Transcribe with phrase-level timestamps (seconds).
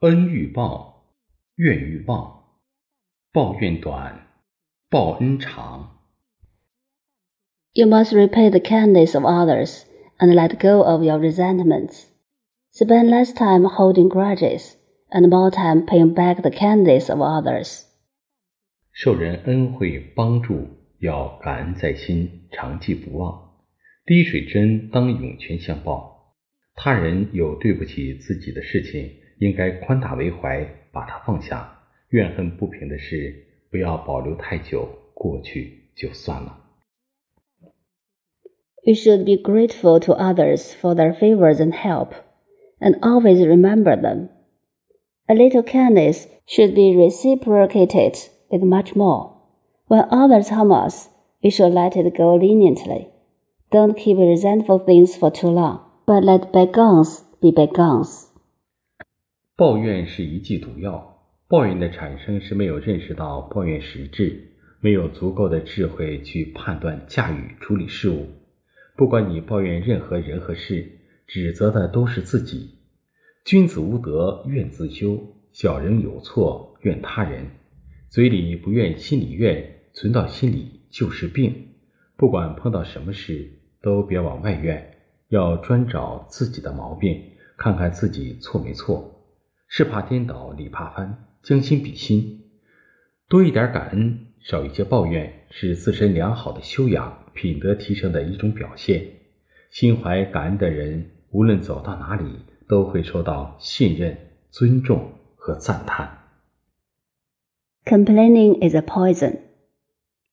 [0.00, 1.06] 恩欲报，
[1.54, 2.58] 怨欲忘，
[3.32, 4.26] 报怨短，
[4.90, 6.02] 报恩长。
[7.72, 9.84] You must repay the kindness of others
[10.18, 12.04] and let go of your resentments.
[12.74, 14.74] Spend less time holding grudges
[15.08, 17.84] and more time paying back the kindness of others.
[18.92, 20.68] 受人恩惠帮助，
[20.98, 23.62] 要感恩在心，长记不忘。
[24.04, 26.34] 滴水之恩当涌泉相报。
[26.74, 31.79] 他人有对不起自己的事情，应该宽大为怀，把它放下。
[32.09, 33.33] 怨恨不平的事，
[33.69, 36.57] 不要保留太久，过去就算了。
[38.83, 42.13] You should be grateful to others for their favors and help,
[42.79, 44.29] and always remember them.
[45.27, 48.17] A little kindness should be reciprocated
[48.49, 49.33] with much more.
[49.87, 51.09] When others harm us,
[51.43, 53.09] we should let it go leniently.
[53.69, 58.24] Don't keep resentful things for too long, but let bygones be bygones.
[59.58, 68.28] 抱怨是一剂毒药，抱怨的产生是没有认识到抱怨实质，没有足够的智慧去判断、驾驭、处理事物。
[68.96, 70.86] 不管你抱怨任何人和事，
[71.26, 72.74] 指责的都是自己。
[73.46, 75.16] 君子无德，怨自修；
[75.52, 77.46] 小人有错，怨他人。
[78.10, 81.68] 嘴里不怨，心里怨，存到心里就是病。
[82.18, 84.98] 不管碰到什么事，都别往外怨，
[85.30, 87.22] 要专找自己的毛病，
[87.56, 89.14] 看看自己错没错。
[89.66, 92.44] 事怕颠倒，理怕翻，将心比心，
[93.28, 99.04] 多一点感恩，少一些抱怨，是自身良好的修养、品德提升的一种表现。
[99.70, 102.24] 心怀感恩的人，无论走到哪里，
[102.68, 104.16] 都会受到信任、
[104.50, 106.18] 尊重和赞叹。
[107.84, 109.38] Complaining is a poison.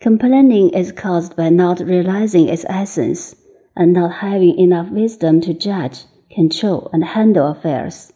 [0.00, 3.32] Complaining is caused by not realizing its essence
[3.74, 8.10] and not having enough wisdom to judge, control, and handle affairs.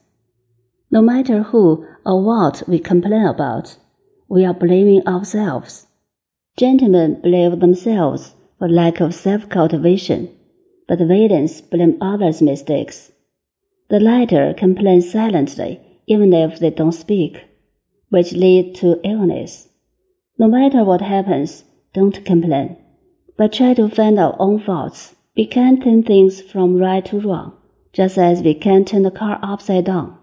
[0.94, 3.78] No matter who or what we complain about,
[4.28, 5.88] we are blaming ourselves.
[6.56, 10.30] Gentlemen blame themselves for lack of self cultivation,
[10.86, 13.10] but villains blame others' mistakes.
[13.90, 17.42] The latter complain silently, even if they don't speak,
[18.10, 19.66] which lead to illness.
[20.38, 22.76] No matter what happens, don't complain,
[23.36, 25.16] but try to find our own faults.
[25.36, 27.56] We can't turn things from right to wrong,
[27.92, 30.18] just as we can't turn the car upside down.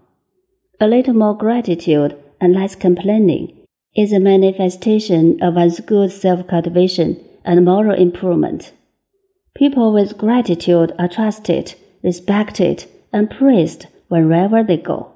[0.81, 7.17] A little more gratitude and less complaining is a manifestation of one's good self cultivation
[7.43, 8.73] and moral improvement.
[9.55, 11.73] People with gratitude are trusted,
[12.03, 15.13] respected, and praised wherever they go.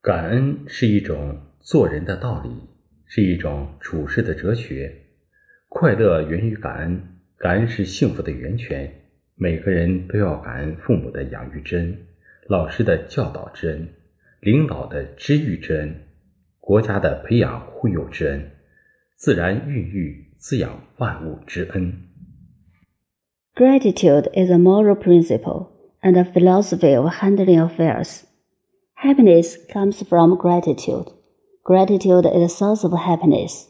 [0.00, 2.48] 感恩是一种做人的道理，
[3.04, 4.90] 是一种处世的哲学。
[5.68, 7.02] 快乐源于感恩，
[7.36, 8.90] 感恩是幸福的源泉。
[9.34, 11.98] 每个人都要感恩父母的养育之恩，
[12.48, 13.88] 老师的教导之恩，
[14.40, 16.02] 领导的知遇之恩，
[16.60, 18.52] 国家的培养护佑之恩，
[19.16, 22.04] 自然孕育滋养万物之恩。
[23.54, 25.68] Gratitude is a moral principle
[26.02, 28.22] and a philosophy of handling affairs.
[28.94, 31.12] Happiness comes from gratitude.
[31.64, 33.68] Gratitude is a source of happiness.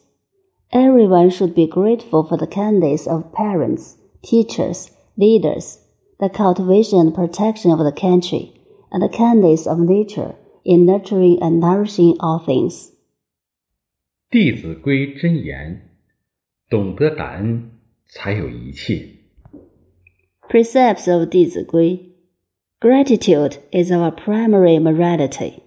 [0.70, 5.78] Everyone should be grateful for the kindness of parents, teachers, leaders,
[6.18, 8.52] the cultivation and protection of the country,
[8.90, 12.90] and the kindness of nature in nurturing and nourishing all things.
[14.30, 15.90] 《弟子规》真言：
[16.68, 17.70] 懂得感恩，
[18.06, 19.08] 才有一切。
[20.48, 22.12] Precepts of 弟子规
[22.80, 25.59] Gratitude is our primary morality.